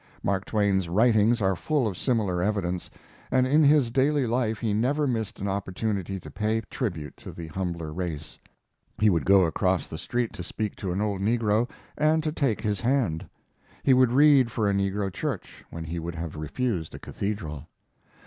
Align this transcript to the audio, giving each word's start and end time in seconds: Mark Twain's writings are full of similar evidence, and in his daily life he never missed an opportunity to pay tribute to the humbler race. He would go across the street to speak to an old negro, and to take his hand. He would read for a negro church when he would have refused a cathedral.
Mark 0.23 0.45
Twain's 0.45 0.89
writings 0.89 1.43
are 1.43 1.55
full 1.55 1.85
of 1.85 1.95
similar 1.95 2.41
evidence, 2.41 2.89
and 3.29 3.45
in 3.45 3.61
his 3.63 3.91
daily 3.91 4.25
life 4.25 4.57
he 4.59 4.73
never 4.73 5.05
missed 5.05 5.39
an 5.39 5.47
opportunity 5.47 6.19
to 6.19 6.31
pay 6.31 6.59
tribute 6.71 7.15
to 7.17 7.31
the 7.31 7.45
humbler 7.45 7.93
race. 7.93 8.39
He 8.97 9.11
would 9.11 9.25
go 9.27 9.45
across 9.45 9.85
the 9.85 9.99
street 9.99 10.33
to 10.33 10.41
speak 10.41 10.75
to 10.77 10.91
an 10.91 11.01
old 11.01 11.21
negro, 11.21 11.69
and 11.95 12.23
to 12.23 12.31
take 12.31 12.61
his 12.61 12.81
hand. 12.81 13.29
He 13.83 13.93
would 13.93 14.11
read 14.11 14.49
for 14.51 14.67
a 14.67 14.73
negro 14.73 15.13
church 15.13 15.63
when 15.69 15.83
he 15.83 15.99
would 15.99 16.15
have 16.15 16.35
refused 16.35 16.95
a 16.95 16.99
cathedral. 16.99 17.67